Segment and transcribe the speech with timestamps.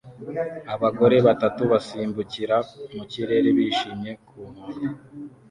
[0.73, 2.57] Abagore batatu basimbukira
[2.95, 4.85] mu kirere bishimye ku nkombe